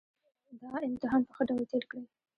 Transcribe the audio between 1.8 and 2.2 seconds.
کړئ